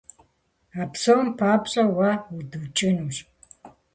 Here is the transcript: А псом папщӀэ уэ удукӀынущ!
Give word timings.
А 0.81 0.83
псом 0.91 1.25
папщӀэ 1.37 1.83
уэ 1.95 2.11
удукӀынущ! 2.35 3.17